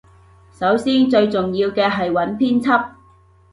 [0.51, 2.89] 首先最重要嘅係揾編輯